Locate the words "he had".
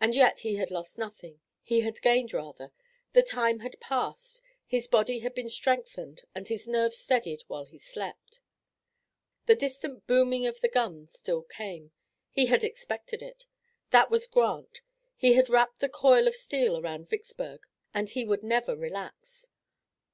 0.40-0.70, 1.62-2.00, 12.32-12.64, 15.14-15.50